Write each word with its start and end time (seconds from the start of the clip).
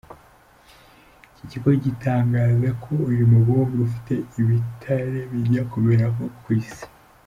Iki 1.29 1.45
kigo 1.51 1.69
gitangaza 1.83 2.69
ko 2.83 2.93
uyu 3.09 3.23
mubumbe 3.31 3.77
ufite 3.87 4.13
ibitare 4.39 5.19
bijya 5.31 5.61
kumera 5.71 6.05
nko 6.13 6.25
ku 6.41 6.49
isi. 6.61 6.85